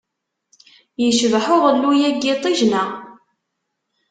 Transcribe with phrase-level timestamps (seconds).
[1.01, 2.89] Yecbeḥ uɣelluy-a n yiṭij, neɣ?